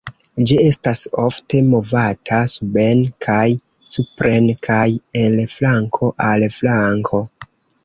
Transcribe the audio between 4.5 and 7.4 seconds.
kaj el flanko al flanko.